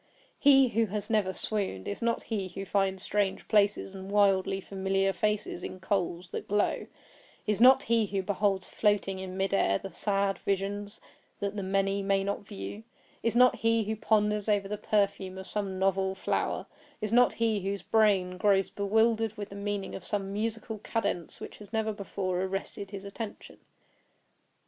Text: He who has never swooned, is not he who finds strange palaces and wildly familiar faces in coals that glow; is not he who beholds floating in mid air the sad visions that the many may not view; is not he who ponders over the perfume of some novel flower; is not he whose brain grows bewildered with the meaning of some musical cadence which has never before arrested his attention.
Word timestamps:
He 0.39 0.69
who 0.69 0.87
has 0.87 1.11
never 1.11 1.31
swooned, 1.31 1.87
is 1.87 2.01
not 2.01 2.23
he 2.23 2.47
who 2.47 2.65
finds 2.65 3.03
strange 3.03 3.47
palaces 3.47 3.93
and 3.93 4.09
wildly 4.09 4.59
familiar 4.59 5.13
faces 5.13 5.63
in 5.63 5.79
coals 5.79 6.29
that 6.31 6.47
glow; 6.47 6.87
is 7.45 7.61
not 7.61 7.83
he 7.83 8.07
who 8.07 8.23
beholds 8.23 8.67
floating 8.67 9.19
in 9.19 9.37
mid 9.37 9.53
air 9.53 9.77
the 9.77 9.91
sad 9.91 10.39
visions 10.39 11.01
that 11.39 11.55
the 11.55 11.61
many 11.61 12.01
may 12.01 12.23
not 12.23 12.39
view; 12.47 12.81
is 13.21 13.35
not 13.35 13.57
he 13.57 13.83
who 13.83 13.95
ponders 13.95 14.49
over 14.49 14.67
the 14.67 14.75
perfume 14.75 15.37
of 15.37 15.45
some 15.45 15.77
novel 15.77 16.15
flower; 16.15 16.65
is 16.99 17.13
not 17.13 17.33
he 17.33 17.59
whose 17.59 17.83
brain 17.83 18.39
grows 18.39 18.71
bewildered 18.71 19.37
with 19.37 19.49
the 19.49 19.55
meaning 19.55 19.93
of 19.93 20.03
some 20.03 20.33
musical 20.33 20.79
cadence 20.79 21.39
which 21.39 21.59
has 21.59 21.71
never 21.71 21.93
before 21.93 22.41
arrested 22.41 22.89
his 22.89 23.05
attention. 23.05 23.59